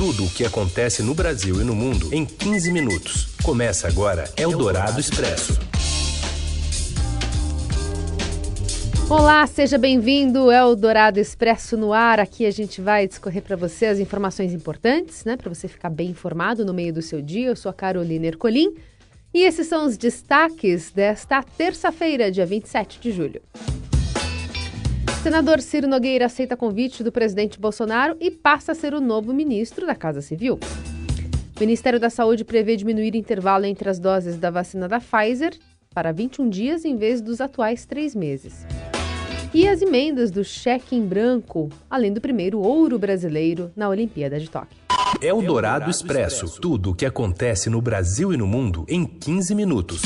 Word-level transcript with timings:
Tudo 0.00 0.24
o 0.24 0.30
que 0.30 0.46
acontece 0.46 1.02
no 1.02 1.14
Brasil 1.14 1.60
e 1.60 1.62
no 1.62 1.74
mundo 1.74 2.08
em 2.10 2.24
15 2.24 2.72
minutos. 2.72 3.34
Começa 3.42 3.86
agora 3.86 4.24
Eldorado 4.34 4.98
Expresso. 4.98 5.60
Olá, 9.10 9.46
seja 9.46 9.76
bem-vindo 9.76 10.50
ao 10.50 10.74
Dourado 10.74 11.20
Expresso 11.20 11.76
no 11.76 11.92
ar. 11.92 12.18
Aqui 12.18 12.46
a 12.46 12.50
gente 12.50 12.80
vai 12.80 13.06
discorrer 13.06 13.42
para 13.42 13.56
você 13.56 13.84
as 13.84 13.98
informações 13.98 14.54
importantes, 14.54 15.22
né, 15.26 15.36
para 15.36 15.52
você 15.52 15.68
ficar 15.68 15.90
bem 15.90 16.08
informado 16.08 16.64
no 16.64 16.72
meio 16.72 16.94
do 16.94 17.02
seu 17.02 17.20
dia. 17.20 17.48
Eu 17.48 17.56
sou 17.56 17.68
a 17.68 17.74
Carolina 17.74 18.24
Ercolim 18.24 18.74
e 19.34 19.42
esses 19.42 19.66
são 19.66 19.84
os 19.84 19.98
destaques 19.98 20.90
desta 20.92 21.42
terça-feira, 21.42 22.32
dia 22.32 22.46
27 22.46 22.98
de 23.00 23.12
julho. 23.12 23.42
Senador 25.22 25.60
Ciro 25.60 25.86
Nogueira 25.86 26.24
aceita 26.24 26.56
convite 26.56 27.04
do 27.04 27.12
presidente 27.12 27.60
Bolsonaro 27.60 28.16
e 28.18 28.30
passa 28.30 28.72
a 28.72 28.74
ser 28.74 28.94
o 28.94 29.00
novo 29.02 29.34
ministro 29.34 29.86
da 29.86 29.94
Casa 29.94 30.22
Civil. 30.22 30.58
O 31.54 31.60
Ministério 31.60 32.00
da 32.00 32.08
Saúde 32.08 32.42
prevê 32.42 32.74
diminuir 32.74 33.12
o 33.12 33.18
intervalo 33.18 33.66
entre 33.66 33.90
as 33.90 33.98
doses 33.98 34.38
da 34.38 34.50
vacina 34.50 34.88
da 34.88 34.98
Pfizer 34.98 35.52
para 35.92 36.10
21 36.10 36.48
dias 36.48 36.86
em 36.86 36.96
vez 36.96 37.20
dos 37.20 37.38
atuais 37.38 37.84
três 37.84 38.14
meses. 38.14 38.64
E 39.52 39.68
as 39.68 39.82
emendas 39.82 40.30
do 40.30 40.42
cheque 40.42 40.96
em 40.96 41.04
branco, 41.04 41.68
além 41.90 42.14
do 42.14 42.20
primeiro 42.20 42.58
ouro 42.58 42.98
brasileiro 42.98 43.70
na 43.76 43.90
Olimpíada 43.90 44.40
de 44.40 44.48
Tóquio. 44.48 44.78
É 45.20 45.34
o 45.34 45.42
Dourado 45.42 45.90
Expresso. 45.90 46.58
Tudo 46.62 46.92
o 46.92 46.94
que 46.94 47.04
acontece 47.04 47.68
no 47.68 47.82
Brasil 47.82 48.32
e 48.32 48.38
no 48.38 48.46
mundo 48.46 48.86
em 48.88 49.04
15 49.04 49.54
minutos. 49.54 50.00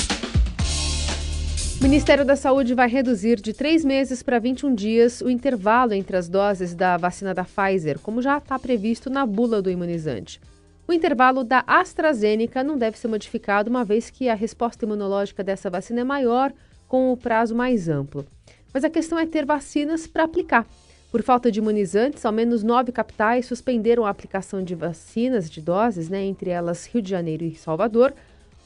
O 1.85 1.87
Ministério 1.87 2.25
da 2.25 2.35
Saúde 2.35 2.73
vai 2.73 2.89
reduzir 2.89 3.39
de 3.39 3.53
três 3.53 3.85
meses 3.85 4.23
para 4.23 4.39
21 4.39 4.75
dias 4.75 5.21
o 5.21 5.29
intervalo 5.29 5.93
entre 5.93 6.17
as 6.17 6.31
doses 6.31 6.75
da 6.75 6.97
vacina 6.97 7.35
da 7.35 7.45
Pfizer, 7.45 7.99
como 7.99 8.23
já 8.23 8.39
está 8.39 8.59
previsto 8.59 9.11
na 9.11 9.27
bula 9.27 9.61
do 9.61 9.71
imunizante. 9.71 10.41
O 10.89 10.95
intervalo 10.95 11.45
da 11.45 11.63
AstraZeneca 11.67 12.65
não 12.65 12.79
deve 12.79 12.99
ser 12.99 13.09
modificado, 13.09 13.69
uma 13.69 13.85
vez 13.85 14.09
que 14.09 14.31
a 14.31 14.35
resposta 14.35 14.87
imunológica 14.87 15.45
dessa 15.45 15.69
vacina 15.69 16.01
é 16.01 16.05
maior 16.05 16.55
com 16.89 17.13
o 17.13 17.19
prazo 17.19 17.55
mais 17.55 17.87
amplo. 17.87 18.25
Mas 18.73 18.83
a 18.83 18.89
questão 18.89 19.19
é 19.19 19.27
ter 19.27 19.45
vacinas 19.45 20.07
para 20.07 20.25
aplicar. 20.25 20.67
Por 21.13 21.23
falta 21.23 21.53
de 21.53 21.59
imunizantes, 21.59 22.25
ao 22.25 22.33
menos 22.33 22.63
nove 22.63 22.93
capitais 22.93 23.45
suspenderam 23.45 24.07
a 24.07 24.11
aplicação 24.11 24.65
de 24.65 24.75
vacinas 24.75 25.51
de 25.51 25.61
doses, 25.61 26.09
né, 26.09 26.25
entre 26.25 26.49
elas 26.49 26.87
Rio 26.87 27.03
de 27.03 27.11
Janeiro 27.11 27.45
e 27.45 27.55
Salvador 27.55 28.15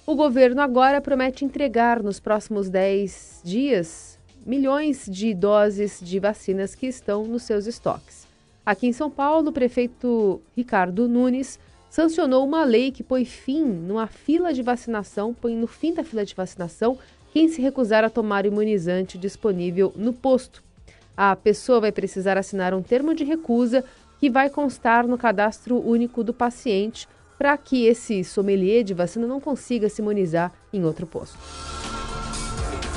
o 0.09 0.15
governo 0.15 0.63
agora 0.63 1.03
promete 1.03 1.45
entregar 1.45 2.03
nos 2.03 2.19
próximos 2.19 2.71
10 2.71 3.43
dias 3.45 4.19
milhões 4.47 5.05
de 5.07 5.35
doses 5.35 6.01
de 6.03 6.19
vacinas 6.19 6.75
que 6.75 6.87
estão 6.87 7.27
nos 7.27 7.43
seus 7.43 7.67
estoques. 7.67 8.27
Aqui 8.65 8.87
em 8.87 8.93
São 8.95 9.11
Paulo, 9.11 9.51
o 9.51 9.53
prefeito 9.53 10.41
Ricardo 10.57 11.07
Nunes 11.07 11.61
sancionou 11.91 12.43
uma 12.47 12.65
lei 12.65 12.91
que 12.91 13.03
põe 13.03 13.27
fim 13.27 13.63
numa 13.63 14.07
fila 14.07 14.55
de 14.55 14.63
vacinação, 14.63 15.35
põe 15.35 15.55
no 15.55 15.67
fim 15.67 15.93
da 15.93 16.03
fila 16.03 16.25
de 16.25 16.35
vacinação 16.35 16.99
quem 17.31 17.47
se 17.47 17.61
recusar 17.61 18.03
a 18.03 18.09
tomar 18.09 18.47
o 18.47 18.49
imunizante 18.49 19.19
disponível 19.19 19.93
no 19.95 20.15
posto. 20.15 20.63
A 21.15 21.37
pessoa 21.37 21.83
vai 21.83 21.93
precisar 21.93 22.39
assinar 22.39 22.73
um 22.73 22.81
termo 22.81 23.15
de 23.15 23.25
recusa 23.25 23.85
que 24.19 24.31
vai 24.31 24.49
constar 24.49 25.07
no 25.07 25.19
cadastro 25.19 25.77
único 25.87 26.25
do 26.25 26.33
paciente 26.33 27.07
para 27.39 27.57
que 27.57 27.87
esse 27.87 28.25
sommelier 28.25 28.83
de 28.83 28.93
vacina 28.93 29.27
não 29.27 29.41
consiga 29.41 29.89
se 29.89 30.03
imunizar 30.03 30.53
em 30.73 30.85
outro 30.85 31.07
posto. 31.07 31.39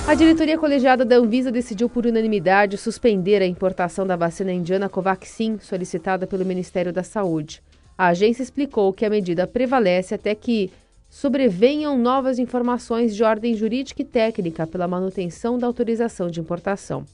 A 0.07 0.15
diretoria 0.15 0.57
colegiada 0.57 1.05
da 1.05 1.17
Anvisa 1.17 1.51
decidiu 1.51 1.87
por 1.87 2.07
unanimidade 2.07 2.75
suspender 2.75 3.41
a 3.41 3.45
importação 3.45 4.05
da 4.05 4.15
vacina 4.15 4.51
indiana 4.51 4.89
Covaxin, 4.89 5.59
solicitada 5.59 6.25
pelo 6.25 6.43
Ministério 6.43 6.91
da 6.91 7.03
Saúde. 7.03 7.61
A 7.95 8.07
agência 8.07 8.41
explicou 8.41 8.91
que 8.91 9.05
a 9.05 9.09
medida 9.11 9.45
prevalece 9.45 10.15
até 10.15 10.33
que 10.33 10.71
sobrevenham 11.07 11.97
novas 11.97 12.39
informações 12.39 13.15
de 13.15 13.23
ordem 13.23 13.53
jurídica 13.53 14.01
e 14.01 14.05
técnica 14.05 14.65
pela 14.65 14.87
manutenção 14.87 15.57
da 15.59 15.67
autorização 15.67 16.31
de 16.31 16.39
importação. 16.39 17.05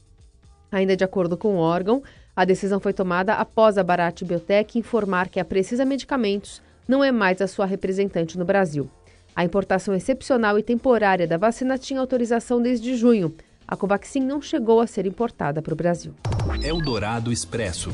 Ainda 0.72 0.96
de 0.96 1.04
acordo 1.04 1.36
com 1.36 1.56
o 1.56 1.58
órgão, 1.58 2.02
a 2.34 2.44
decisão 2.44 2.80
foi 2.80 2.92
tomada 2.92 3.34
após 3.34 3.76
a 3.76 3.82
Bharat 3.82 4.24
Biotech 4.24 4.78
informar 4.78 5.28
que 5.28 5.38
a 5.38 5.44
Precisa 5.44 5.84
Medicamentos 5.84 6.62
não 6.88 7.04
é 7.04 7.12
mais 7.12 7.42
a 7.42 7.46
sua 7.46 7.66
representante 7.66 8.38
no 8.38 8.46
Brasil. 8.46 8.90
A 9.36 9.44
importação 9.44 9.94
excepcional 9.94 10.58
e 10.58 10.62
temporária 10.62 11.26
da 11.26 11.36
vacina 11.36 11.76
tinha 11.76 12.00
autorização 12.00 12.60
desde 12.60 12.96
junho. 12.96 13.34
A 13.68 13.76
Covaxin 13.76 14.20
não 14.20 14.40
chegou 14.40 14.80
a 14.80 14.86
ser 14.86 15.04
importada 15.06 15.60
para 15.60 15.74
o 15.74 15.76
Brasil. 15.76 16.14
Eldorado 16.62 17.30
Expresso. 17.30 17.90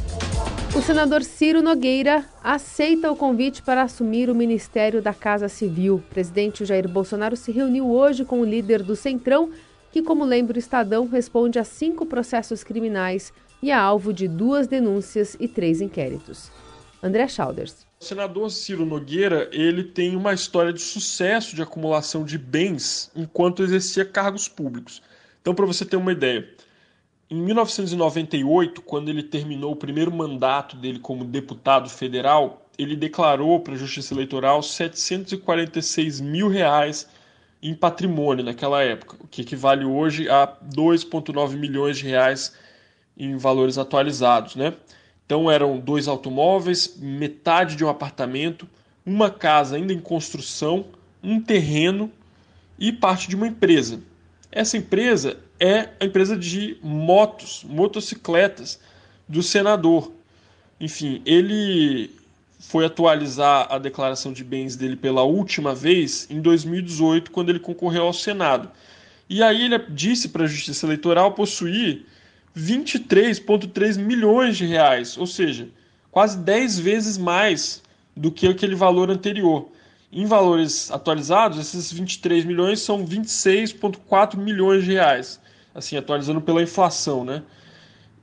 O 0.75 0.81
senador 0.81 1.22
Ciro 1.22 1.62
Nogueira 1.62 2.25
aceita 2.43 3.10
o 3.10 3.16
convite 3.16 3.60
para 3.62 3.82
assumir 3.82 4.31
o 4.31 4.34
Ministério 4.34 5.03
da 5.03 5.12
Casa 5.12 5.49
Civil. 5.49 5.97
O 5.97 6.00
presidente 6.15 6.65
Jair 6.65 6.88
Bolsonaro 6.88 7.37
se 7.37 7.50
reuniu 7.50 7.91
hoje 7.91 8.25
com 8.25 8.41
o 8.41 8.44
líder 8.44 8.82
do 8.82 8.94
Centrão, 8.94 9.50
que, 9.93 10.00
como 10.00 10.25
lembra 10.25 10.56
o 10.56 10.59
Estadão, 10.59 11.06
responde 11.06 11.59
a 11.59 11.65
cinco 11.65 12.06
processos 12.06 12.65
criminais 12.65 13.32
e 13.62 13.71
é 13.71 13.75
alvo 13.75 14.12
de 14.12 14.28
duas 14.28 14.66
denúncias 14.66 15.37
e 15.38 15.49
três 15.49 15.81
inquéritos. 15.81 16.50
André 17.03 17.28
Schauders. 17.28 17.87
Senador 18.04 18.50
Ciro 18.50 18.84
Nogueira, 18.84 19.48
ele 19.53 19.82
tem 19.82 20.15
uma 20.15 20.32
história 20.32 20.72
de 20.72 20.81
sucesso 20.81 21.56
de 21.56 21.62
acumulação 21.62 22.25
de 22.25 22.38
bens 22.38 23.10
enquanto 23.16 23.62
exercia 23.62 24.04
cargos 24.04 24.47
públicos. 24.47 25.03
Então, 25.41 25.54
para 25.54 25.66
você 25.66 25.84
ter 25.84 25.97
uma 25.97 26.12
ideia, 26.12 26.48
em 27.31 27.43
1998, 27.43 28.82
quando 28.82 29.09
ele 29.09 29.22
terminou 29.22 29.72
o 29.72 29.76
primeiro 29.76 30.12
mandato 30.12 30.76
dele 30.76 30.98
como 30.98 31.25
deputado 31.25 31.88
federal, 31.88 32.69
ele 32.78 32.94
declarou 32.94 33.60
para 33.60 33.75
a 33.75 33.76
Justiça 33.76 34.14
Eleitoral 34.14 34.62
746 34.62 36.20
mil 36.20 36.48
reais 36.48 37.09
em 37.62 37.75
patrimônio 37.75 38.44
naquela 38.44 38.82
época, 38.82 39.16
o 39.20 39.26
que 39.26 39.41
equivale 39.41 39.84
hoje 39.84 40.28
a 40.28 40.47
2,9 40.47 41.56
milhões 41.56 41.97
de 41.97 42.06
reais 42.06 42.54
em 43.16 43.37
valores 43.38 43.78
atualizados, 43.78 44.54
né? 44.54 44.75
Então 45.26 45.50
eram 45.50 45.78
dois 45.78 46.06
automóveis, 46.06 46.96
metade 46.98 47.76
de 47.76 47.84
um 47.84 47.88
apartamento, 47.88 48.68
uma 49.04 49.30
casa 49.30 49.76
ainda 49.76 49.92
em 49.92 50.00
construção, 50.00 50.86
um 51.22 51.40
terreno 51.40 52.10
e 52.78 52.92
parte 52.92 53.28
de 53.28 53.36
uma 53.36 53.46
empresa. 53.46 54.00
Essa 54.50 54.76
empresa 54.76 55.38
é 55.58 55.90
a 55.98 56.04
empresa 56.04 56.36
de 56.36 56.76
motos, 56.82 57.64
motocicletas 57.66 58.78
do 59.28 59.42
senador. 59.42 60.12
Enfim, 60.78 61.22
ele 61.24 62.10
foi 62.58 62.84
atualizar 62.84 63.66
a 63.70 63.78
declaração 63.78 64.32
de 64.32 64.42
bens 64.42 64.76
dele 64.76 64.96
pela 64.96 65.22
última 65.22 65.74
vez 65.74 66.26
em 66.30 66.40
2018, 66.40 67.30
quando 67.30 67.50
ele 67.50 67.58
concorreu 67.60 68.04
ao 68.04 68.12
Senado. 68.12 68.70
E 69.28 69.42
aí 69.42 69.64
ele 69.64 69.78
disse 69.88 70.28
para 70.28 70.44
a 70.44 70.46
Justiça 70.46 70.86
Eleitoral 70.86 71.32
possuir 71.32 72.06
23,3 72.56 73.98
milhões 73.98 74.56
de 74.56 74.66
reais, 74.66 75.19
ou 75.19 75.26
seja, 75.26 75.69
quase 76.10 76.38
10 76.38 76.78
vezes 76.78 77.19
mais 77.19 77.82
do 78.16 78.31
que 78.31 78.47
aquele 78.47 78.75
valor 78.75 79.10
anterior. 79.10 79.69
Em 80.12 80.26
valores 80.26 80.91
atualizados, 80.93 81.59
esses 81.59 81.93
23 81.93 82.44
milhões 82.44 82.81
são 82.81 83.04
26,4 83.04 84.37
milhões 84.37 84.84
de 84.84 84.93
reais, 84.93 85.41
assim, 85.75 85.97
atualizando 85.97 86.41
pela 86.41 86.62
inflação, 86.62 87.25
né? 87.25 87.43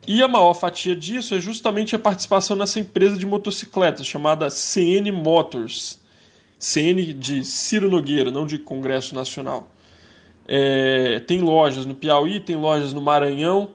E 0.08 0.24
a 0.24 0.28
maior 0.28 0.53
fatia 0.53 0.96
disso 0.96 1.36
é 1.36 1.40
justamente 1.40 1.96
a 1.96 2.00
participação 2.00 2.56
nessa 2.56 2.80
empresa 2.80 3.18
de 3.18 3.25
motocicletas 3.25 4.08
chamada 4.08 4.50
CN 4.50 5.12
Motors. 5.12 6.00
CN 6.58 7.14
de 7.14 7.44
Ciro 7.44 7.90
Nogueira, 7.90 8.31
não 8.31 8.46
de 8.47 8.58
Congresso 8.58 9.14
Nacional. 9.14 9.70
É, 10.47 11.20
tem 11.20 11.41
lojas 11.41 11.86
no 11.86 11.94
Piauí, 11.94 12.40
tem 12.40 12.56
lojas 12.56 12.94
no 12.94 13.02
Maranhão, 13.02 13.70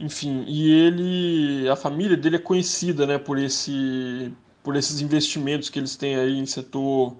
enfim, 0.00 0.44
e 0.48 0.70
ele, 0.70 1.68
a 1.68 1.76
família 1.76 2.16
dele 2.16 2.36
é 2.36 2.38
conhecida, 2.38 3.06
né, 3.06 3.18
por 3.18 3.38
esse, 3.38 4.32
por 4.62 4.74
esses 4.74 5.02
investimentos 5.02 5.68
que 5.68 5.78
eles 5.78 5.94
têm 5.94 6.16
aí 6.16 6.38
em 6.38 6.46
setor 6.46 7.14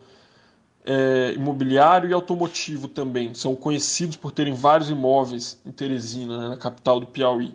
é, 0.82 1.34
imobiliário 1.36 2.08
e 2.08 2.14
automotivo 2.14 2.88
também. 2.88 3.34
São 3.34 3.54
conhecidos 3.54 4.16
por 4.16 4.32
terem 4.32 4.54
vários 4.54 4.88
imóveis 4.88 5.60
em 5.66 5.70
Teresina, 5.70 6.38
né, 6.38 6.48
na 6.48 6.56
capital 6.56 6.98
do 6.98 7.06
Piauí. 7.06 7.54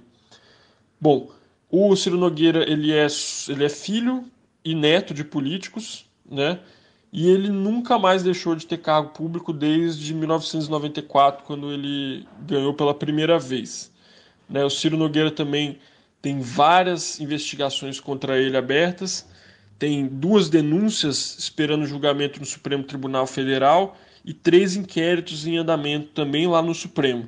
Bom, 1.01 1.31
o 1.71 1.95
Ciro 1.95 2.17
Nogueira 2.17 2.63
ele 2.69 2.93
é, 2.93 3.07
ele 3.49 3.65
é 3.65 3.69
filho 3.69 4.25
e 4.63 4.75
neto 4.75 5.11
de 5.11 5.23
políticos, 5.23 6.05
né? 6.29 6.59
E 7.11 7.29
ele 7.29 7.49
nunca 7.49 7.97
mais 7.97 8.23
deixou 8.23 8.55
de 8.55 8.67
ter 8.67 8.77
cargo 8.77 9.09
público 9.09 9.53
desde 9.53 10.13
1994, 10.13 11.45
quando 11.45 11.71
ele 11.71 12.27
ganhou 12.41 12.73
pela 12.73 12.93
primeira 12.93 13.39
vez. 13.39 13.91
Né? 14.49 14.63
O 14.63 14.69
Ciro 14.69 14.97
Nogueira 14.97 15.31
também 15.31 15.79
tem 16.21 16.39
várias 16.39 17.19
investigações 17.19 17.99
contra 17.99 18.39
ele 18.39 18.57
abertas, 18.57 19.27
tem 19.77 20.07
duas 20.07 20.49
denúncias 20.49 21.35
esperando 21.37 21.85
julgamento 21.85 22.39
no 22.39 22.45
Supremo 22.45 22.83
Tribunal 22.83 23.27
Federal 23.27 23.97
e 24.23 24.33
três 24.33 24.75
inquéritos 24.75 25.45
em 25.45 25.57
andamento 25.57 26.07
também 26.07 26.47
lá 26.47 26.61
no 26.61 26.73
Supremo. 26.73 27.27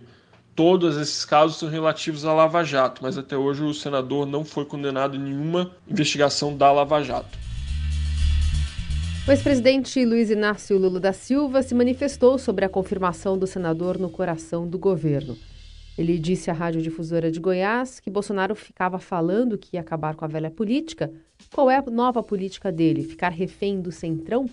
Todos 0.55 0.97
esses 0.97 1.23
casos 1.23 1.57
são 1.57 1.69
relativos 1.69 2.25
à 2.25 2.33
Lava 2.33 2.63
Jato, 2.63 3.03
mas 3.03 3.15
até 3.15 3.37
hoje 3.37 3.63
o 3.63 3.73
senador 3.73 4.25
não 4.25 4.43
foi 4.43 4.65
condenado 4.65 5.15
em 5.15 5.19
nenhuma 5.19 5.71
investigação 5.87 6.57
da 6.57 6.71
Lava 6.71 7.03
Jato. 7.03 7.37
O 9.27 9.31
ex-presidente 9.31 10.03
Luiz 10.05 10.31
Inácio 10.31 10.77
Lula 10.77 10.99
da 10.99 11.13
Silva 11.13 11.61
se 11.61 11.75
manifestou 11.75 12.39
sobre 12.39 12.65
a 12.65 12.69
confirmação 12.69 13.37
do 13.37 13.45
senador 13.45 13.99
no 13.99 14.09
coração 14.09 14.67
do 14.67 14.79
governo. 14.79 15.37
Ele 15.97 16.19
disse 16.19 16.51
à 16.51 16.53
radiodifusora 16.53 17.31
de 17.31 17.39
Goiás 17.39 17.99
que 17.99 18.11
Bolsonaro 18.11 18.53
ficava 18.55 18.99
falando 18.99 19.57
que 19.57 19.75
ia 19.75 19.81
acabar 19.81 20.15
com 20.15 20.23
a 20.23 20.27
velha 20.27 20.51
política. 20.51 21.11
Qual 21.51 21.71
é 21.71 21.77
a 21.77 21.81
nova 21.81 22.21
política 22.21 22.71
dele? 22.71 23.03
Ficar 23.03 23.29
refém 23.29 23.81
do 23.81 23.91
centrão? 23.91 24.47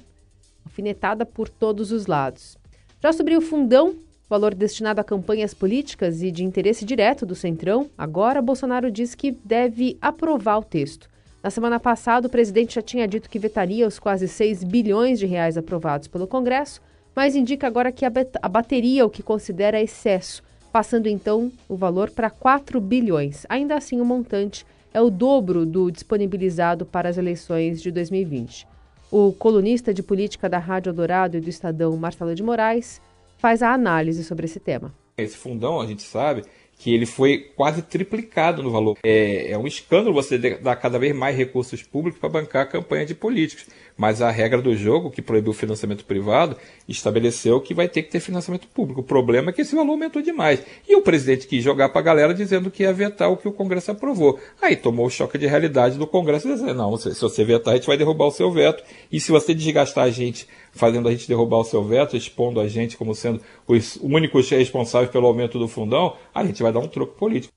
Alfinetada 0.65 1.27
por 1.27 1.49
todos 1.49 1.93
os 1.93 2.07
lados. 2.07 2.57
Já 3.03 3.13
sobre 3.13 3.37
o 3.37 3.43
fundão, 3.43 3.95
valor 4.27 4.55
destinado 4.55 5.03
a 5.03 5.05
campanhas 5.05 5.53
políticas 5.53 6.23
e 6.23 6.31
de 6.31 6.43
interesse 6.43 6.83
direto 6.83 7.27
do 7.27 7.35
centrão, 7.35 7.91
agora 7.99 8.41
Bolsonaro 8.41 8.91
diz 8.91 9.15
que 9.15 9.33
deve 9.45 9.99
aprovar 10.01 10.59
o 10.59 10.65
texto. 10.65 11.11
Na 11.43 11.51
semana 11.51 11.79
passada, 11.79 12.27
o 12.27 12.31
presidente 12.31 12.77
já 12.77 12.81
tinha 12.81 13.07
dito 13.07 13.29
que 13.29 13.39
vetaria 13.39 13.87
os 13.87 13.99
quase 13.99 14.27
6 14.27 14.65
bilhões 14.65 15.19
de 15.19 15.27
reais 15.27 15.59
aprovados 15.59 16.09
pelo 16.09 16.27
Congresso, 16.27 16.81
mas 17.15 17.37
indica 17.37 17.67
agora 17.67 17.93
que 17.93 18.07
abateria 18.41 19.05
o 19.05 19.11
que 19.11 19.23
considera 19.23 19.79
excesso, 19.79 20.43
passando 20.75 21.07
então 21.07 21.53
o 21.69 21.77
valor 21.77 22.11
para 22.11 22.29
4 22.29 22.81
bilhões. 22.81 23.47
Ainda 23.49 23.77
assim, 23.77 24.01
o 24.01 24.05
montante 24.05 24.67
é 24.93 25.01
o 25.01 25.09
dobro 25.09 25.65
do 25.65 25.89
disponibilizado 25.89 26.85
para 26.85 27.09
as 27.09 27.17
eleições 27.17 27.81
de 27.81 27.93
2020. 27.93 28.67
O 29.09 29.33
colunista 29.33 29.95
de 29.95 30.03
política 30.03 30.49
da 30.49 30.59
Rádio 30.59 30.93
Dourado 30.93 31.37
e 31.37 31.41
do 31.41 31.49
Estadão, 31.49 31.97
Marcelo 31.97 32.35
de 32.35 32.43
Moraes, 32.43 33.01
faz 33.39 33.63
a 33.63 33.73
análise 33.73 34.25
sobre 34.25 34.47
esse 34.47 34.59
tema. 34.59 34.93
Esse 35.17 35.37
fundão, 35.37 35.81
a 35.81 35.87
gente 35.87 36.03
sabe, 36.03 36.43
que 36.79 36.93
ele 36.93 37.07
foi 37.07 37.51
quase 37.57 37.83
triplicado 37.83 38.63
no 38.63 38.71
valor. 38.71 38.99
É, 39.03 39.51
é 39.53 39.59
um 39.59 39.67
escândalo 39.67 40.15
você 40.15 40.39
dar 40.39 40.77
cada 40.77 40.99
vez 40.99 41.15
mais 41.15 41.37
recursos 41.37 41.83
públicos 41.83 42.21
para 42.21 42.29
bancar 42.29 42.63
a 42.63 42.67
campanha 42.67 43.07
de 43.07 43.15
políticos. 43.15 43.67
Mas 43.97 44.21
a 44.21 44.31
regra 44.31 44.61
do 44.61 44.75
jogo, 44.75 45.11
que 45.11 45.23
proibiu 45.23 45.53
o 45.53 45.55
financiamento 45.55 46.05
privado, 46.05 46.57
estabeleceu 46.89 47.61
que 47.61 47.73
vai 47.73 47.89
ter 47.89 48.03
que 48.03 48.11
ter 48.11 48.19
financiamento 48.19 48.67
público. 48.67 49.01
O 49.01 49.05
problema 49.05 49.51
é 49.51 49.53
que 49.53 49.63
esse 49.63 49.75
valor 49.75 49.93
aumentou 49.93 50.21
demais. 50.21 50.63
E 50.89 50.97
o 50.97 51.03
presidente 51.03 51.47
quis 51.47 51.63
jogar 51.63 51.91
para 51.91 52.01
a 52.01 52.05
galera 52.05 52.35
dizendo 52.35 52.71
que 52.71 52.83
ia 52.83 52.93
vetar 52.93 53.31
o 53.31 53.37
que 53.37 53.47
o 53.47 53.53
Congresso 53.53 53.93
aprovou. 53.93 54.39
Aí 54.61 54.75
tomou 54.75 55.07
o 55.07 55.11
choque 55.11 55.39
de 55.39 55.47
realidade 55.47 55.97
do 55.97 56.09
Congresso 56.09 56.49
dizendo: 56.49 56.75
não, 56.75 56.97
se 56.97 57.15
você 57.15 57.45
vetar, 57.45 57.75
a 57.75 57.77
gente 57.77 57.87
vai 57.87 57.97
derrubar 57.97 58.27
o 58.27 58.33
seu 58.33 58.51
veto. 58.51 58.83
E 59.13 59.21
se 59.21 59.31
você 59.31 59.55
desgastar 59.55 60.05
a 60.05 60.11
gente 60.11 60.49
fazendo 60.75 61.09
a 61.09 61.11
gente 61.13 61.29
derrubar 61.29 61.59
o 61.59 61.65
seu 61.65 61.83
veto, 61.85 62.17
expondo 62.17 62.61
a 62.61 62.69
gente 62.69 62.97
como 62.97 63.15
sendo 63.15 63.41
os 63.67 63.97
únicos 64.03 64.49
responsáveis 64.51 65.11
pelo 65.11 65.27
aumento 65.27 65.59
do 65.59 65.69
fundão, 65.69 66.15
a 66.35 66.45
gente 66.45 66.63
vai 66.63 66.73
dar 66.73 66.81
um 66.81 66.89
troco 66.89 67.15
político. 67.15 67.53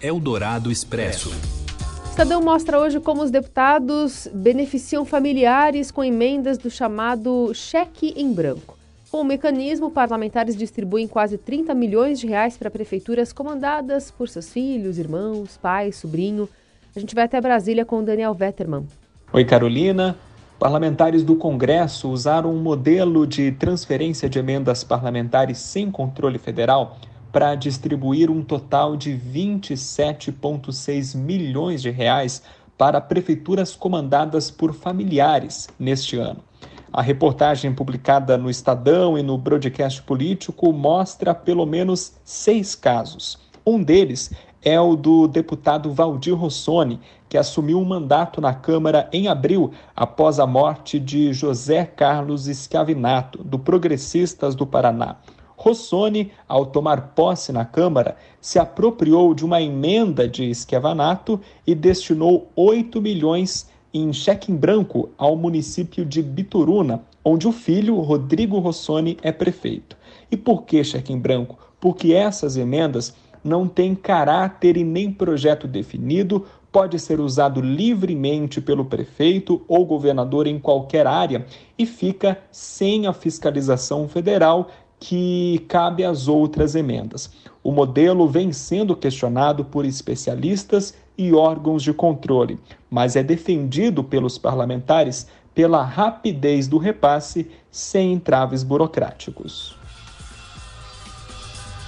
Eldorado 0.00 0.70
Expresso. 0.70 1.30
Estadão 2.10 2.42
mostra 2.42 2.78
hoje 2.78 3.00
como 3.00 3.22
os 3.22 3.30
deputados 3.30 4.28
beneficiam 4.34 5.04
familiares 5.04 5.90
com 5.90 6.04
emendas 6.04 6.58
do 6.58 6.70
chamado 6.70 7.52
cheque 7.54 8.12
em 8.16 8.32
branco. 8.32 8.76
Com 9.10 9.20
o 9.20 9.24
mecanismo, 9.24 9.90
parlamentares 9.90 10.56
distribuem 10.56 11.06
quase 11.06 11.36
30 11.36 11.74
milhões 11.74 12.18
de 12.18 12.26
reais 12.26 12.56
para 12.56 12.70
prefeituras 12.70 13.32
comandadas 13.32 14.10
por 14.10 14.28
seus 14.28 14.50
filhos, 14.50 14.98
irmãos, 14.98 15.56
pais, 15.56 15.96
sobrinho. 15.96 16.48
A 16.94 17.00
gente 17.00 17.14
vai 17.14 17.24
até 17.24 17.40
Brasília 17.40 17.84
com 17.84 17.98
o 17.98 18.02
Daniel 18.02 18.34
Vetterman. 18.34 18.86
Oi, 19.32 19.44
Carolina. 19.44 20.16
Parlamentares 20.62 21.24
do 21.24 21.34
Congresso 21.34 22.08
usaram 22.08 22.54
um 22.54 22.62
modelo 22.62 23.26
de 23.26 23.50
transferência 23.50 24.28
de 24.28 24.38
emendas 24.38 24.84
parlamentares 24.84 25.58
sem 25.58 25.90
controle 25.90 26.38
federal 26.38 26.98
para 27.32 27.56
distribuir 27.56 28.30
um 28.30 28.44
total 28.44 28.96
de 28.96 29.10
27,6 29.10 31.16
milhões 31.16 31.82
de 31.82 31.90
reais 31.90 32.44
para 32.78 33.00
prefeituras 33.00 33.74
comandadas 33.74 34.52
por 34.52 34.72
familiares 34.72 35.68
neste 35.80 36.16
ano. 36.16 36.44
A 36.92 37.02
reportagem 37.02 37.74
publicada 37.74 38.38
no 38.38 38.48
Estadão 38.48 39.18
e 39.18 39.22
no 39.24 39.36
broadcast 39.36 40.00
político 40.02 40.72
mostra 40.72 41.34
pelo 41.34 41.66
menos 41.66 42.12
seis 42.22 42.76
casos. 42.76 43.36
Um 43.66 43.82
deles 43.82 44.30
é 44.62 44.80
o 44.80 44.94
do 44.94 45.26
deputado 45.26 45.92
Valdir 45.92 46.34
Rossoni, 46.34 47.00
que 47.28 47.36
assumiu 47.36 47.78
um 47.78 47.84
mandato 47.84 48.40
na 48.40 48.54
Câmara 48.54 49.08
em 49.12 49.26
abril 49.26 49.72
após 49.96 50.38
a 50.38 50.46
morte 50.46 51.00
de 51.00 51.32
José 51.32 51.84
Carlos 51.84 52.44
Schiavinato, 52.44 53.42
do 53.42 53.58
Progressistas 53.58 54.54
do 54.54 54.66
Paraná. 54.66 55.16
Rossoni, 55.56 56.32
ao 56.48 56.66
tomar 56.66 57.14
posse 57.14 57.52
na 57.52 57.64
Câmara, 57.64 58.16
se 58.40 58.58
apropriou 58.58 59.32
de 59.34 59.44
uma 59.44 59.62
emenda 59.62 60.28
de 60.28 60.50
Esquevanato 60.50 61.40
e 61.66 61.74
destinou 61.74 62.50
8 62.56 63.00
milhões 63.00 63.70
em 63.94 64.12
cheque 64.12 64.50
em 64.50 64.56
branco 64.56 65.10
ao 65.18 65.36
município 65.36 66.04
de 66.04 66.22
Bituruna, 66.22 67.02
onde 67.24 67.46
o 67.46 67.52
filho, 67.52 68.00
Rodrigo 68.00 68.58
Rossoni, 68.58 69.16
é 69.22 69.30
prefeito. 69.30 69.96
E 70.30 70.36
por 70.36 70.62
que 70.62 70.82
cheque 70.82 71.12
em 71.12 71.18
branco? 71.18 71.58
Porque 71.78 72.12
essas 72.12 72.56
emendas 72.56 73.14
não 73.42 73.68
têm 73.68 73.94
caráter 73.94 74.76
e 74.76 74.84
nem 74.84 75.10
projeto 75.10 75.66
definido, 75.66 76.46
pode 76.70 76.98
ser 76.98 77.20
usado 77.20 77.60
livremente 77.60 78.60
pelo 78.60 78.86
prefeito 78.86 79.62
ou 79.68 79.84
governador 79.84 80.46
em 80.46 80.58
qualquer 80.58 81.06
área 81.06 81.44
e 81.78 81.84
fica 81.84 82.38
sem 82.50 83.06
a 83.06 83.12
fiscalização 83.12 84.08
federal 84.08 84.68
que 84.98 85.64
cabe 85.68 86.04
às 86.04 86.28
outras 86.28 86.74
emendas. 86.74 87.30
O 87.62 87.72
modelo 87.72 88.26
vem 88.26 88.52
sendo 88.52 88.96
questionado 88.96 89.64
por 89.64 89.84
especialistas 89.84 90.94
e 91.18 91.32
órgãos 91.34 91.82
de 91.82 91.92
controle, 91.92 92.58
mas 92.88 93.16
é 93.16 93.22
defendido 93.22 94.02
pelos 94.02 94.38
parlamentares 94.38 95.26
pela 95.54 95.82
rapidez 95.82 96.66
do 96.66 96.78
repasse 96.78 97.50
sem 97.70 98.14
entraves 98.14 98.62
burocráticos. 98.62 99.76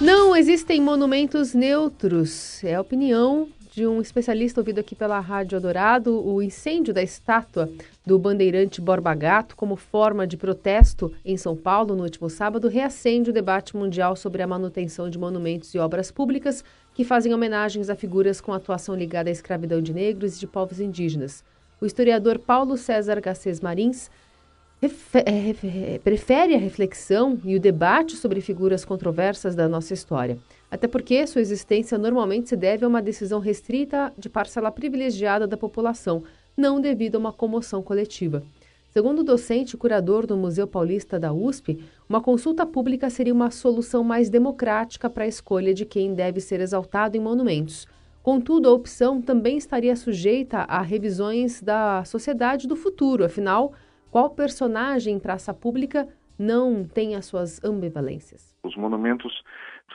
Não 0.01 0.35
existem 0.35 0.81
monumentos 0.81 1.53
neutros, 1.53 2.61
é 2.65 2.75
a 2.75 2.81
opinião 2.81 3.47
de 3.71 3.87
um 3.87 4.01
especialista 4.01 4.59
ouvido 4.59 4.79
aqui 4.79 4.93
pela 4.93 5.21
Rádio 5.21 5.59
Dourado, 5.61 6.21
o 6.21 6.41
incêndio 6.41 6.93
da 6.93 7.01
estátua 7.01 7.69
do 8.05 8.19
bandeirante 8.19 8.81
Borba 8.81 9.15
Gato 9.15 9.55
como 9.55 9.77
forma 9.77 10.27
de 10.27 10.35
protesto 10.35 11.13
em 11.23 11.37
São 11.37 11.55
Paulo 11.55 11.95
no 11.95 12.03
último 12.03 12.29
sábado 12.29 12.67
reacende 12.67 13.29
o 13.29 13.33
debate 13.33 13.75
mundial 13.75 14.17
sobre 14.17 14.43
a 14.43 14.47
manutenção 14.47 15.09
de 15.09 15.17
monumentos 15.17 15.73
e 15.73 15.79
obras 15.79 16.11
públicas 16.11 16.61
que 16.93 17.05
fazem 17.05 17.33
homenagens 17.33 17.89
a 17.89 17.95
figuras 17.95 18.41
com 18.41 18.51
atuação 18.51 18.95
ligada 18.95 19.29
à 19.29 19.31
escravidão 19.31 19.81
de 19.81 19.93
negros 19.93 20.35
e 20.35 20.39
de 20.41 20.47
povos 20.47 20.81
indígenas. 20.81 21.41
O 21.79 21.85
historiador 21.85 22.37
Paulo 22.37 22.75
César 22.75 23.21
Garcês 23.21 23.61
Marins 23.61 24.09
prefere 26.03 26.55
a 26.55 26.57
reflexão 26.57 27.39
e 27.43 27.55
o 27.55 27.59
debate 27.59 28.15
sobre 28.15 28.41
figuras 28.41 28.85
controversas 28.85 29.55
da 29.55 29.67
nossa 29.67 29.93
história 29.93 30.37
até 30.75 30.87
porque 30.87 31.25
sua 31.25 31.41
existência 31.41 31.97
normalmente 31.97 32.49
se 32.49 32.55
deve 32.55 32.85
a 32.85 32.87
uma 32.87 33.01
decisão 33.01 33.39
restrita 33.39 34.13
de 34.17 34.29
parcela 34.29 34.71
privilegiada 34.71 35.47
da 35.47 35.57
população, 35.57 36.23
não 36.55 36.79
devido 36.79 37.15
a 37.15 37.19
uma 37.19 37.33
comoção 37.33 37.81
coletiva. 37.81 38.43
Segundo 38.89 39.19
o 39.19 39.23
docente 39.23 39.75
e 39.75 39.77
curador 39.77 40.25
do 40.25 40.37
Museu 40.37 40.65
Paulista 40.65 41.19
da 41.19 41.33
USP, 41.33 41.83
uma 42.07 42.21
consulta 42.21 42.65
pública 42.65 43.09
seria 43.09 43.33
uma 43.33 43.51
solução 43.51 44.03
mais 44.03 44.29
democrática 44.29 45.09
para 45.09 45.25
a 45.25 45.27
escolha 45.27 45.73
de 45.73 45.85
quem 45.85 46.13
deve 46.13 46.39
ser 46.39 46.61
exaltado 46.61 47.17
em 47.17 47.19
monumentos. 47.19 47.87
Contudo, 48.23 48.69
a 48.69 48.73
opção 48.73 49.21
também 49.21 49.57
estaria 49.57 49.95
sujeita 49.95 50.59
a 50.59 50.81
revisões 50.81 51.61
da 51.61 52.03
sociedade 52.05 52.67
do 52.67 52.75
futuro. 52.75 53.23
Afinal, 53.23 53.73
qual 54.15 54.29
personagem 54.29 55.15
em 55.15 55.19
praça 55.19 55.53
pública 55.53 56.07
não 56.39 56.87
tem 56.87 57.17
as 57.17 57.25
suas 57.25 57.61
ambivalências? 57.61 58.55
Os 58.63 58.73
monumentos 58.77 59.43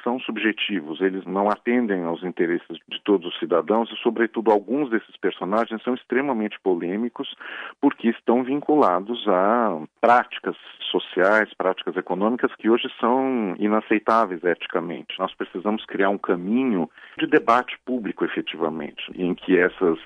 são 0.05 0.21
subjetivos, 0.21 1.01
eles 1.01 1.25
não 1.25 1.49
atendem 1.49 2.05
aos 2.05 2.23
interesses 2.23 2.79
de 2.87 3.03
todos 3.03 3.27
os 3.27 3.39
cidadãos 3.39 3.91
e, 3.91 3.97
sobretudo, 4.03 4.51
alguns 4.51 4.91
desses 4.91 5.17
personagens 5.17 5.83
são 5.83 5.95
extremamente 5.95 6.61
polêmicos 6.61 7.35
porque 7.81 8.11
estão 8.11 8.45
vinculados 8.45 9.27
a 9.27 9.81
práticas 10.03 10.57
sociais, 10.91 11.55
práticas 11.55 11.97
econômicas 11.97 12.55
que 12.57 12.69
hoje 12.69 12.91
são 13.01 13.55
inaceitáveis 13.59 14.45
eticamente. 14.45 15.19
Nós 15.19 15.35
precisamos 15.35 15.87
criar 15.87 16.11
um 16.11 16.19
caminho 16.19 16.91
de 17.19 17.27
debate 17.27 17.79
público, 17.87 18.23
efetivamente, 18.23 19.03
em 19.15 19.35
que 19.35 19.59
essas 19.59 19.99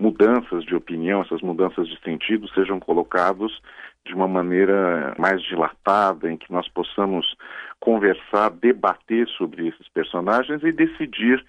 mudanças 0.00 0.64
de 0.64 0.74
opinião, 0.74 1.20
essas 1.20 1.42
mudanças 1.42 1.86
de 1.86 2.00
sentido 2.00 2.48
sejam 2.54 2.80
colocados 2.80 3.60
de 4.06 4.14
uma 4.14 4.26
maneira 4.26 5.14
mais 5.18 5.42
dilatada, 5.42 6.32
em 6.32 6.38
que 6.38 6.50
nós 6.50 6.66
possamos 6.68 7.36
conversar, 7.78 8.50
debater 8.50 9.28
sobre 9.28 9.68
esses 9.68 9.86
personagens 9.88 10.62
e 10.62 10.72
decidir 10.72 11.44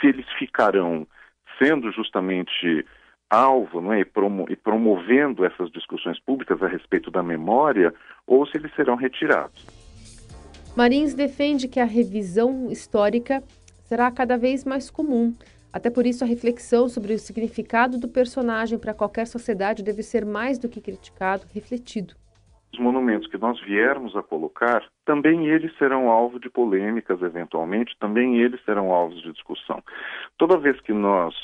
se 0.00 0.08
eles 0.08 0.26
ficarão 0.36 1.06
sendo 1.62 1.92
justamente 1.92 2.84
alvo 3.30 3.80
não 3.80 3.92
é? 3.92 4.00
e, 4.00 4.04
promo 4.04 4.46
e 4.48 4.56
promovendo 4.56 5.44
essas 5.44 5.70
discussões 5.70 6.18
públicas 6.20 6.60
a 6.62 6.66
respeito 6.66 7.10
da 7.10 7.22
memória 7.22 7.94
ou 8.26 8.44
se 8.46 8.56
eles 8.56 8.74
serão 8.74 8.96
retirados. 8.96 9.64
Marins 10.76 11.14
defende 11.14 11.68
que 11.68 11.78
a 11.78 11.84
revisão 11.84 12.68
histórica 12.70 13.42
será 13.84 14.10
cada 14.10 14.36
vez 14.36 14.64
mais 14.64 14.90
comum. 14.90 15.34
Até 15.72 15.90
por 15.90 16.04
isso, 16.04 16.22
a 16.22 16.26
reflexão 16.26 16.88
sobre 16.88 17.14
o 17.14 17.18
significado 17.18 17.98
do 17.98 18.08
personagem 18.08 18.78
para 18.78 18.92
qualquer 18.92 19.26
sociedade 19.26 19.82
deve 19.82 20.02
ser 20.02 20.24
mais 20.24 20.58
do 20.58 20.68
que 20.68 20.80
criticado, 20.80 21.46
refletido. 21.54 22.14
Os 22.72 22.78
monumentos 22.78 23.28
que 23.28 23.38
nós 23.38 23.60
viermos 23.60 24.14
a 24.16 24.22
colocar, 24.22 24.82
também 25.04 25.46
eles 25.46 25.76
serão 25.76 26.08
alvo 26.08 26.38
de 26.38 26.48
polêmicas, 26.48 27.20
eventualmente, 27.22 27.96
também 27.98 28.38
eles 28.38 28.62
serão 28.64 28.92
alvos 28.92 29.22
de 29.22 29.32
discussão. 29.32 29.82
Toda 30.38 30.58
vez 30.58 30.80
que 30.80 30.92
nós 30.92 31.34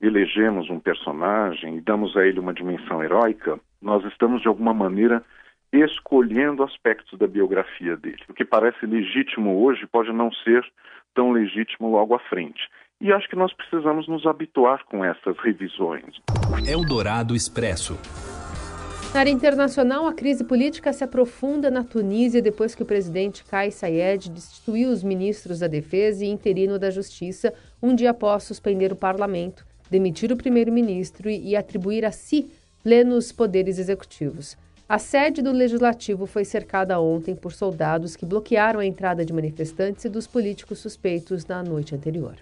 elegemos 0.00 0.68
um 0.70 0.78
personagem 0.78 1.76
e 1.76 1.80
damos 1.80 2.16
a 2.16 2.26
ele 2.26 2.38
uma 2.38 2.54
dimensão 2.54 3.02
heróica, 3.02 3.58
nós 3.80 4.04
estamos, 4.04 4.42
de 4.42 4.48
alguma 4.48 4.74
maneira, 4.74 5.24
escolhendo 5.72 6.62
aspectos 6.62 7.18
da 7.18 7.26
biografia 7.26 7.96
dele. 7.96 8.22
O 8.28 8.34
que 8.34 8.44
parece 8.44 8.86
legítimo 8.86 9.62
hoje 9.64 9.86
pode 9.86 10.12
não 10.12 10.30
ser 10.32 10.64
tão 11.14 11.32
legítimo 11.32 11.90
logo 11.90 12.14
à 12.14 12.18
frente. 12.18 12.60
E 13.00 13.12
acho 13.12 13.28
que 13.28 13.36
nós 13.36 13.52
precisamos 13.52 14.08
nos 14.08 14.26
habituar 14.26 14.84
com 14.86 15.04
essas 15.04 15.36
revisões. 15.38 16.16
Eldorado 16.66 17.36
Expresso. 17.36 17.98
Na 19.12 19.20
área 19.20 19.30
internacional, 19.30 20.06
a 20.06 20.12
crise 20.12 20.44
política 20.44 20.92
se 20.92 21.04
aprofunda 21.04 21.70
na 21.70 21.84
Tunísia 21.84 22.42
depois 22.42 22.74
que 22.74 22.82
o 22.82 22.86
presidente 22.86 23.44
Kais 23.44 23.74
Saied 23.74 24.30
destituiu 24.30 24.90
os 24.90 25.02
ministros 25.02 25.60
da 25.60 25.66
Defesa 25.66 26.24
e 26.24 26.28
interino 26.28 26.78
da 26.78 26.90
Justiça 26.90 27.54
um 27.82 27.94
dia 27.94 28.10
após 28.10 28.42
suspender 28.42 28.92
o 28.92 28.96
parlamento, 28.96 29.64
demitir 29.90 30.32
o 30.32 30.36
primeiro-ministro 30.36 31.30
e 31.30 31.54
atribuir 31.54 32.04
a 32.04 32.12
si 32.12 32.50
plenos 32.82 33.32
poderes 33.32 33.78
executivos. 33.78 34.56
A 34.88 35.00
sede 35.00 35.42
do 35.42 35.50
legislativo 35.50 36.26
foi 36.26 36.44
cercada 36.44 37.00
ontem 37.00 37.34
por 37.34 37.52
soldados 37.52 38.14
que 38.14 38.24
bloquearam 38.24 38.78
a 38.78 38.86
entrada 38.86 39.24
de 39.24 39.32
manifestantes 39.32 40.04
e 40.04 40.08
dos 40.08 40.28
políticos 40.28 40.78
suspeitos 40.78 41.44
na 41.44 41.60
noite 41.60 41.92
anterior. 41.92 42.36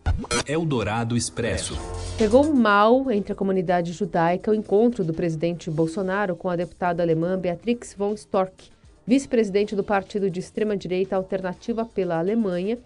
Eldorado 0.46 1.16
Expresso. 1.16 1.74
Pegou 2.18 2.52
mal 2.52 3.10
entre 3.10 3.32
a 3.32 3.34
comunidade 3.34 3.94
judaica 3.94 4.50
o 4.50 4.54
encontro 4.54 5.02
do 5.02 5.14
presidente 5.14 5.70
Bolsonaro 5.70 6.36
com 6.36 6.50
a 6.50 6.56
deputada 6.56 7.02
alemã 7.02 7.38
Beatrix 7.38 7.94
von 7.94 8.12
Storck, 8.12 8.68
vice-presidente 9.06 9.74
do 9.74 9.82
partido 9.82 10.28
de 10.28 10.40
extrema-direita 10.40 11.16
Alternativa 11.16 11.86
pela 11.86 12.18
Alemanha. 12.18 12.76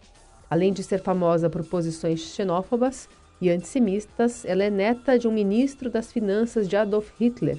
Além 0.48 0.72
de 0.72 0.84
ser 0.84 1.02
famosa 1.02 1.50
por 1.50 1.64
posições 1.64 2.20
xenófobas 2.20 3.08
e 3.40 3.50
antissemitas, 3.50 4.44
ela 4.44 4.62
é 4.62 4.70
neta 4.70 5.18
de 5.18 5.26
um 5.26 5.32
ministro 5.32 5.90
das 5.90 6.12
Finanças 6.12 6.68
de 6.68 6.76
Adolf 6.76 7.10
Hitler 7.18 7.58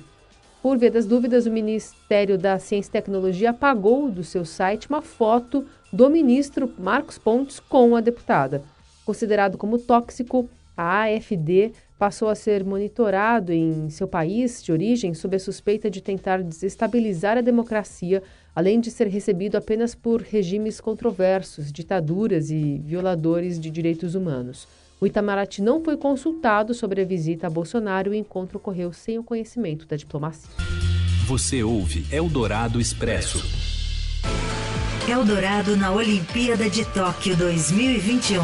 por 0.61 0.77
via 0.77 0.91
das 0.91 1.05
dúvidas, 1.05 1.45
o 1.45 1.51
Ministério 1.51 2.37
da 2.37 2.59
Ciência 2.59 2.89
e 2.89 2.91
Tecnologia 2.91 3.51
apagou 3.51 4.11
do 4.11 4.23
seu 4.23 4.43
site 4.43 4.89
uma 4.89 5.01
foto 5.01 5.65
do 5.91 6.09
ministro 6.09 6.71
Marcos 6.77 7.17
Pontes 7.17 7.59
com 7.59 7.95
a 7.95 8.01
deputada. 8.01 8.61
Considerado 9.05 9.57
como 9.57 9.79
tóxico, 9.79 10.49
a 10.75 11.03
AFD 11.03 11.71
passou 11.97 12.29
a 12.29 12.35
ser 12.35 12.63
monitorado 12.63 13.51
em 13.51 13.89
seu 13.89 14.07
país 14.07 14.61
de 14.63 14.71
origem 14.71 15.13
sob 15.13 15.35
a 15.35 15.39
suspeita 15.39 15.89
de 15.89 16.01
tentar 16.01 16.43
desestabilizar 16.43 17.37
a 17.37 17.41
democracia, 17.41 18.21
além 18.55 18.79
de 18.79 18.91
ser 18.91 19.07
recebido 19.07 19.57
apenas 19.57 19.95
por 19.95 20.21
regimes 20.21 20.79
controversos, 20.79 21.71
ditaduras 21.71 22.49
e 22.51 22.81
violadores 22.85 23.59
de 23.59 23.69
direitos 23.69 24.13
humanos. 24.13 24.67
O 25.01 25.07
Itamaraty 25.07 25.61
não 25.61 25.81
foi 25.81 25.95
consultado 25.95 26.73
sobre 26.73 27.01
a 27.01 27.05
visita 27.05 27.47
a 27.47 27.49
Bolsonaro 27.49 28.13
e 28.13 28.17
o 28.17 28.19
encontro 28.19 28.57
ocorreu 28.57 28.91
sem 28.91 29.17
o 29.17 29.23
conhecimento 29.23 29.85
da 29.85 29.95
diplomacia. 29.95 30.49
Você 31.25 31.63
ouve 31.63 32.05
Eldorado 32.11 32.81
Expresso. 32.81 33.41
Eldorado 35.07 35.77
na 35.77 35.93
Olimpíada 35.93 36.69
de 36.69 36.83
Tóquio 36.83 37.37
2021. 37.37 38.41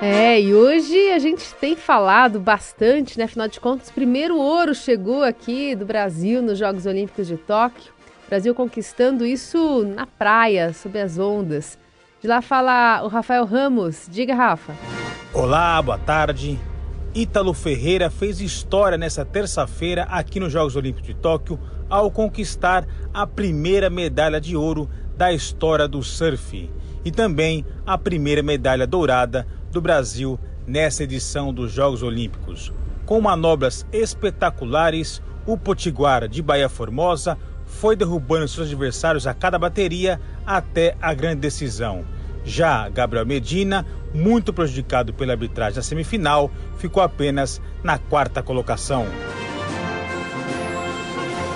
É, 0.00 0.40
e 0.40 0.54
hoje 0.54 1.10
a 1.10 1.18
gente 1.18 1.54
tem 1.56 1.76
falado 1.76 2.40
bastante, 2.40 3.18
né? 3.18 3.24
Afinal 3.24 3.48
de 3.48 3.60
contas, 3.60 3.90
o 3.90 3.92
primeiro 3.92 4.38
ouro 4.38 4.74
chegou 4.74 5.22
aqui 5.22 5.76
do 5.76 5.84
Brasil 5.84 6.40
nos 6.40 6.58
Jogos 6.58 6.86
Olímpicos 6.86 7.26
de 7.26 7.36
Tóquio. 7.36 7.92
Brasil 8.28 8.54
conquistando 8.54 9.26
isso 9.26 9.84
na 9.84 10.06
praia, 10.06 10.72
sob 10.72 10.98
as 10.98 11.18
ondas. 11.18 11.81
De 12.22 12.28
lá 12.28 12.40
fala 12.40 13.02
o 13.02 13.08
Rafael 13.08 13.44
Ramos. 13.44 14.06
Diga, 14.08 14.32
Rafa. 14.32 14.76
Olá, 15.34 15.82
boa 15.82 15.98
tarde. 15.98 16.56
Ítalo 17.12 17.52
Ferreira 17.52 18.08
fez 18.10 18.40
história 18.40 18.96
nessa 18.96 19.24
terça-feira 19.24 20.04
aqui 20.04 20.38
nos 20.38 20.52
Jogos 20.52 20.76
Olímpicos 20.76 21.08
de 21.08 21.14
Tóquio 21.14 21.58
ao 21.90 22.12
conquistar 22.12 22.86
a 23.12 23.26
primeira 23.26 23.90
medalha 23.90 24.40
de 24.40 24.56
ouro 24.56 24.88
da 25.16 25.32
história 25.32 25.88
do 25.88 26.00
surf 26.00 26.70
e 27.04 27.10
também 27.10 27.66
a 27.84 27.98
primeira 27.98 28.40
medalha 28.40 28.86
dourada 28.86 29.44
do 29.72 29.80
Brasil 29.80 30.38
nessa 30.64 31.02
edição 31.02 31.52
dos 31.52 31.72
Jogos 31.72 32.04
Olímpicos. 32.04 32.72
Com 33.04 33.20
manobras 33.20 33.84
espetaculares, 33.92 35.20
o 35.44 35.58
Potiguar 35.58 36.28
de 36.28 36.40
Bahia 36.40 36.68
Formosa 36.68 37.36
foi 37.66 37.96
derrubando 37.96 38.46
seus 38.46 38.68
adversários 38.68 39.26
a 39.26 39.34
cada 39.34 39.58
bateria 39.58 40.20
até 40.46 40.96
a 41.00 41.14
grande 41.14 41.40
decisão. 41.40 42.04
Já 42.44 42.88
Gabriel 42.88 43.24
Medina, 43.24 43.86
muito 44.12 44.52
prejudicado 44.52 45.14
pela 45.14 45.32
arbitragem 45.32 45.76
da 45.76 45.82
semifinal, 45.82 46.50
ficou 46.78 47.02
apenas 47.02 47.60
na 47.82 47.98
quarta 47.98 48.42
colocação. 48.42 49.06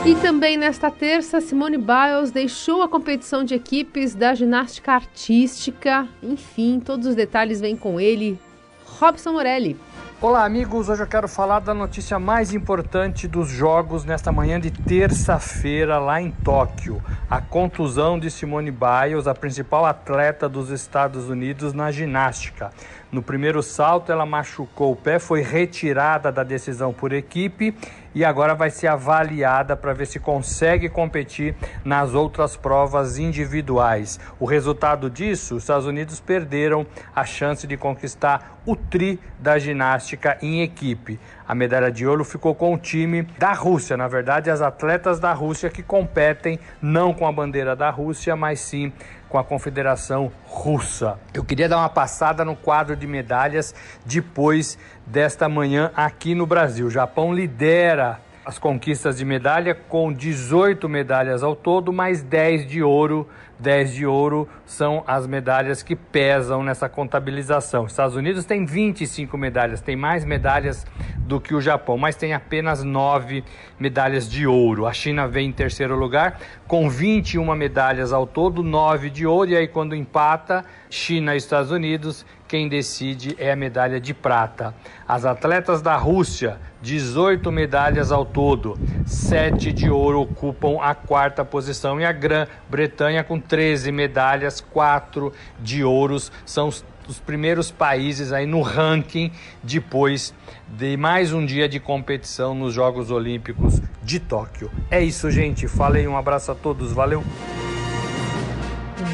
E 0.04 0.14
também 0.14 0.56
nesta 0.56 0.88
terça, 0.88 1.40
Simone 1.40 1.76
Biles 1.76 2.30
deixou 2.30 2.80
a 2.80 2.88
competição 2.88 3.42
de 3.42 3.54
equipes 3.54 4.14
da 4.14 4.34
ginástica 4.34 4.92
artística. 4.92 6.06
Enfim, 6.22 6.78
todos 6.78 7.08
os 7.08 7.16
detalhes 7.16 7.60
vêm 7.60 7.74
com 7.74 7.98
ele, 7.98 8.38
Robson 8.84 9.32
Morelli. 9.32 9.76
Olá, 10.18 10.46
amigos. 10.46 10.88
Hoje 10.88 11.02
eu 11.02 11.06
quero 11.06 11.28
falar 11.28 11.60
da 11.60 11.74
notícia 11.74 12.18
mais 12.18 12.54
importante 12.54 13.28
dos 13.28 13.50
jogos 13.50 14.02
nesta 14.02 14.32
manhã 14.32 14.58
de 14.58 14.70
terça-feira 14.70 15.98
lá 15.98 16.22
em 16.22 16.30
Tóquio. 16.30 17.02
A 17.28 17.38
contusão 17.38 18.18
de 18.18 18.30
Simone 18.30 18.70
Biles, 18.70 19.26
a 19.26 19.34
principal 19.34 19.84
atleta 19.84 20.48
dos 20.48 20.70
Estados 20.70 21.28
Unidos 21.28 21.74
na 21.74 21.90
ginástica. 21.90 22.70
No 23.12 23.20
primeiro 23.22 23.62
salto, 23.62 24.10
ela 24.10 24.24
machucou 24.24 24.92
o 24.92 24.96
pé, 24.96 25.18
foi 25.18 25.42
retirada 25.42 26.32
da 26.32 26.42
decisão 26.42 26.94
por 26.94 27.12
equipe 27.12 27.76
e 28.16 28.24
agora 28.24 28.54
vai 28.54 28.70
ser 28.70 28.86
avaliada 28.86 29.76
para 29.76 29.92
ver 29.92 30.06
se 30.06 30.18
consegue 30.18 30.88
competir 30.88 31.54
nas 31.84 32.14
outras 32.14 32.56
provas 32.56 33.18
individuais. 33.18 34.18
O 34.40 34.46
resultado 34.46 35.10
disso, 35.10 35.56
os 35.56 35.64
Estados 35.64 35.84
Unidos 35.84 36.18
perderam 36.18 36.86
a 37.14 37.26
chance 37.26 37.66
de 37.66 37.76
conquistar 37.76 38.58
o 38.64 38.74
tri 38.74 39.20
da 39.38 39.58
ginástica 39.58 40.38
em 40.40 40.62
equipe. 40.62 41.20
A 41.46 41.54
medalha 41.54 41.92
de 41.92 42.06
ouro 42.06 42.24
ficou 42.24 42.54
com 42.54 42.72
o 42.72 42.78
time 42.78 43.22
da 43.38 43.52
Rússia, 43.52 43.98
na 43.98 44.08
verdade, 44.08 44.50
as 44.50 44.62
atletas 44.62 45.20
da 45.20 45.34
Rússia 45.34 45.68
que 45.68 45.82
competem 45.82 46.58
não 46.80 47.12
com 47.12 47.26
a 47.26 47.32
bandeira 47.32 47.76
da 47.76 47.90
Rússia, 47.90 48.34
mas 48.34 48.60
sim 48.60 48.94
com 49.36 49.40
a 49.40 49.44
Confederação 49.44 50.32
Russa. 50.46 51.18
Eu 51.34 51.44
queria 51.44 51.68
dar 51.68 51.76
uma 51.76 51.90
passada 51.90 52.42
no 52.42 52.56
quadro 52.56 52.96
de 52.96 53.06
medalhas 53.06 53.74
depois 54.02 54.78
desta 55.04 55.46
manhã 55.46 55.90
aqui 55.94 56.34
no 56.34 56.46
Brasil. 56.46 56.86
O 56.86 56.90
Japão 56.90 57.34
lidera 57.34 58.18
as 58.46 58.58
conquistas 58.58 59.18
de 59.18 59.26
medalha 59.26 59.74
com 59.74 60.10
18 60.10 60.88
medalhas 60.88 61.42
ao 61.42 61.54
todo, 61.54 61.92
mais 61.92 62.22
10 62.22 62.66
de 62.66 62.82
ouro 62.82 63.28
10 63.58 63.94
de 63.94 64.06
ouro 64.06 64.48
são 64.64 65.02
as 65.06 65.26
medalhas 65.26 65.82
que 65.82 65.96
pesam 65.96 66.62
nessa 66.62 66.88
contabilização. 66.88 67.84
Os 67.84 67.92
Estados 67.92 68.16
Unidos 68.16 68.44
tem 68.44 68.64
25 68.64 69.36
medalhas, 69.38 69.80
tem 69.80 69.96
mais 69.96 70.24
medalhas 70.24 70.86
do 71.18 71.40
que 71.40 71.54
o 71.54 71.60
Japão, 71.60 71.96
mas 71.96 72.16
tem 72.16 72.34
apenas 72.34 72.82
9 72.82 73.42
medalhas 73.80 74.30
de 74.30 74.46
ouro. 74.46 74.86
A 74.86 74.92
China 74.92 75.26
vem 75.26 75.48
em 75.48 75.52
terceiro 75.52 75.96
lugar 75.96 76.38
com 76.66 76.88
21 76.88 77.54
medalhas 77.54 78.12
ao 78.12 78.26
todo, 78.26 78.62
9 78.62 79.10
de 79.10 79.26
ouro, 79.26 79.50
e 79.50 79.56
aí 79.56 79.68
quando 79.68 79.94
empata 79.94 80.64
China 80.90 81.34
e 81.34 81.38
Estados 81.38 81.70
Unidos, 81.70 82.24
quem 82.46 82.68
decide 82.68 83.34
é 83.38 83.52
a 83.52 83.56
medalha 83.56 84.00
de 84.00 84.14
prata. 84.14 84.74
As 85.06 85.24
atletas 85.24 85.82
da 85.82 85.96
Rússia, 85.96 86.58
18 86.82 87.50
medalhas 87.50 88.12
ao 88.12 88.24
todo, 88.24 88.78
7 89.04 89.72
de 89.72 89.90
ouro 89.90 90.20
ocupam 90.20 90.80
a 90.80 90.94
quarta 90.94 91.44
posição 91.44 92.00
e 92.00 92.04
a 92.04 92.12
Grã-Bretanha 92.12 93.24
com 93.24 93.40
13 93.40 93.90
medalhas, 93.92 94.60
4 94.60 95.32
de 95.60 95.82
ouros, 95.82 96.30
são 96.44 96.68
os, 96.68 96.84
os 97.08 97.18
primeiros 97.18 97.70
países 97.70 98.32
aí 98.32 98.46
no 98.46 98.62
ranking 98.62 99.30
depois 99.62 100.34
de 100.68 100.96
mais 100.96 101.32
um 101.32 101.44
dia 101.44 101.68
de 101.68 101.78
competição 101.78 102.54
nos 102.54 102.74
Jogos 102.74 103.10
Olímpicos 103.10 103.80
de 104.02 104.20
Tóquio. 104.20 104.70
É 104.90 105.02
isso, 105.02 105.30
gente. 105.30 105.68
Falei, 105.68 106.06
um 106.06 106.16
abraço 106.16 106.52
a 106.52 106.54
todos, 106.54 106.92
valeu. 106.92 107.22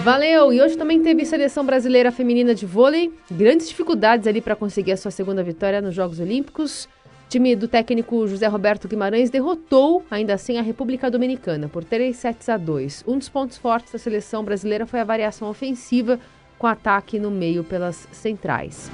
Valeu! 0.00 0.52
E 0.52 0.61
hoje 0.61 0.76
também 0.76 1.00
teve 1.00 1.25
seleção 1.25 1.64
brasileira 1.64 2.11
feminina 2.11 2.54
de 2.54 2.66
vôlei. 2.66 3.12
Grandes 3.30 3.68
dificuldades 3.68 4.26
ali 4.26 4.40
para 4.40 4.56
conseguir 4.56 4.92
a 4.92 4.96
sua 4.96 5.12
segunda 5.12 5.44
vitória 5.44 5.80
nos 5.80 5.94
Jogos 5.94 6.18
Olímpicos. 6.18 6.88
O 7.26 7.28
time 7.28 7.54
do 7.54 7.68
técnico 7.68 8.26
José 8.26 8.49
Roberto 8.49 8.88
Guimarães 8.88 9.30
derrotou, 9.30 10.04
ainda 10.11 10.34
assim, 10.34 10.58
a 10.58 10.62
República 10.62 11.11
Dominicana 11.11 11.68
por 11.68 11.84
3 11.84 12.16
sets 12.16 12.49
a 12.49 12.56
2. 12.56 13.04
Um 13.06 13.16
dos 13.16 13.28
pontos 13.28 13.56
fortes 13.56 13.92
da 13.92 13.99
seleção 13.99 14.44
brasileira 14.44 14.87
foi 14.87 14.99
a 14.99 15.04
variação 15.04 15.49
ofensiva, 15.49 16.18
com 16.58 16.66
ataque 16.66 17.18
no 17.18 17.30
meio 17.30 17.62
pelas 17.62 18.08
centrais. 18.11 18.90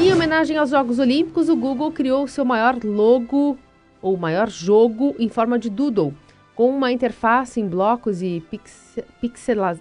Em 0.00 0.12
homenagem 0.12 0.56
aos 0.56 0.70
Jogos 0.70 0.98
Olímpicos, 0.98 1.48
o 1.48 1.56
Google 1.56 1.92
criou 1.92 2.26
seu 2.26 2.44
maior 2.44 2.76
logo 2.82 3.56
ou 4.02 4.16
maior 4.16 4.48
jogo 4.48 5.14
em 5.18 5.28
forma 5.28 5.58
de 5.58 5.68
doodle, 5.68 6.14
com 6.60 6.68
uma 6.68 6.92
interface 6.92 7.58
em 7.58 7.66
blocos 7.66 8.20
e 8.20 8.44
pixela 9.18 9.80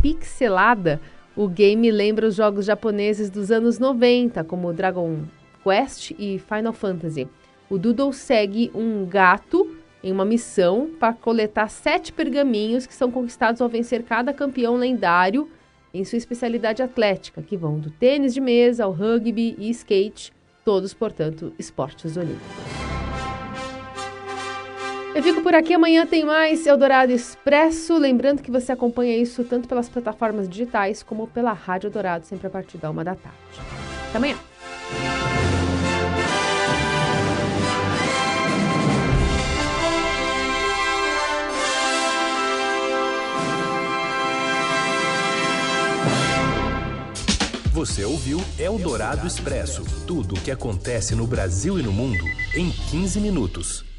pixelada. 0.00 0.98
O 1.36 1.46
game 1.46 1.90
lembra 1.90 2.26
os 2.26 2.34
jogos 2.34 2.64
japoneses 2.64 3.28
dos 3.28 3.50
anos 3.50 3.78
90, 3.78 4.42
como 4.44 4.72
Dragon 4.72 5.18
Quest 5.62 6.12
e 6.18 6.38
Final 6.38 6.72
Fantasy. 6.72 7.28
O 7.68 7.76
Doodle 7.76 8.10
segue 8.14 8.70
um 8.74 9.04
gato 9.04 9.76
em 10.02 10.10
uma 10.10 10.24
missão 10.24 10.88
para 10.98 11.12
coletar 11.12 11.68
sete 11.68 12.10
pergaminhos 12.10 12.86
que 12.86 12.94
são 12.94 13.10
conquistados 13.10 13.60
ao 13.60 13.68
vencer 13.68 14.02
cada 14.02 14.32
campeão 14.32 14.76
lendário 14.76 15.50
em 15.92 16.06
sua 16.06 16.16
especialidade 16.16 16.82
atlética, 16.82 17.42
que 17.42 17.54
vão 17.54 17.78
do 17.78 17.90
tênis 17.90 18.32
de 18.32 18.40
mesa 18.40 18.84
ao 18.84 18.92
rugby 18.92 19.56
e 19.58 19.68
skate, 19.68 20.32
todos, 20.64 20.94
portanto, 20.94 21.52
esportes 21.58 22.16
olímpicos. 22.16 22.93
Eu 25.14 25.22
fico 25.22 25.42
por 25.42 25.54
aqui, 25.54 25.72
amanhã 25.72 26.04
tem 26.04 26.24
mais 26.24 26.66
Eldorado 26.66 27.12
Expresso. 27.12 27.96
Lembrando 27.96 28.42
que 28.42 28.50
você 28.50 28.72
acompanha 28.72 29.16
isso 29.16 29.44
tanto 29.44 29.68
pelas 29.68 29.88
plataformas 29.88 30.48
digitais 30.48 31.04
como 31.04 31.28
pela 31.28 31.52
Rádio 31.52 31.86
Eldorado, 31.86 32.26
sempre 32.26 32.48
a 32.48 32.50
partir 32.50 32.78
da 32.78 32.90
uma 32.90 33.04
da 33.04 33.14
tarde. 33.14 33.38
Até 34.08 34.18
amanhã. 34.18 34.36
Você 47.72 48.04
ouviu 48.04 48.40
Eldorado 48.58 49.28
Expresso 49.28 49.84
tudo 50.08 50.34
o 50.34 50.40
que 50.40 50.50
acontece 50.50 51.14
no 51.14 51.24
Brasil 51.24 51.78
e 51.78 51.82
no 51.82 51.92
mundo 51.92 52.24
em 52.56 52.68
15 52.70 53.20
minutos. 53.20 53.93